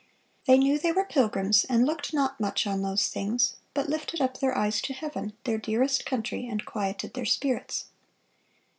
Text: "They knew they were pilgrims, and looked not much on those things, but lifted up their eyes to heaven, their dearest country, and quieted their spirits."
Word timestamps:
"They 0.47 0.57
knew 0.57 0.79
they 0.79 0.91
were 0.91 1.05
pilgrims, 1.05 1.63
and 1.63 1.85
looked 1.85 2.11
not 2.11 2.39
much 2.39 2.65
on 2.65 2.81
those 2.81 3.07
things, 3.07 3.57
but 3.75 3.87
lifted 3.87 4.19
up 4.19 4.39
their 4.39 4.57
eyes 4.57 4.81
to 4.81 4.93
heaven, 4.93 5.33
their 5.43 5.59
dearest 5.59 6.07
country, 6.07 6.47
and 6.47 6.65
quieted 6.65 7.13
their 7.13 7.23
spirits." 7.25 7.85